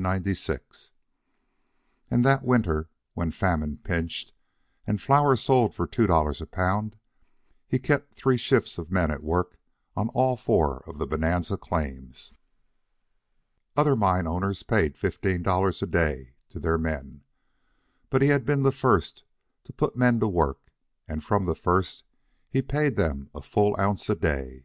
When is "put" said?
19.74-19.96